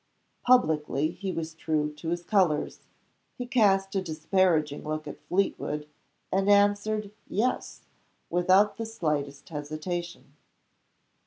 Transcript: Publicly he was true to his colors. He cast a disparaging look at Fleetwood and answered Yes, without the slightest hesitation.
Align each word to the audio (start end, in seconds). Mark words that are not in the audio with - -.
Publicly 0.41 1.11
he 1.11 1.31
was 1.31 1.53
true 1.53 1.93
to 1.93 2.09
his 2.09 2.23
colors. 2.23 2.87
He 3.37 3.45
cast 3.45 3.93
a 3.93 4.01
disparaging 4.01 4.83
look 4.83 5.07
at 5.07 5.21
Fleetwood 5.27 5.87
and 6.31 6.49
answered 6.49 7.11
Yes, 7.27 7.81
without 8.31 8.77
the 8.77 8.87
slightest 8.87 9.47
hesitation. 9.49 10.33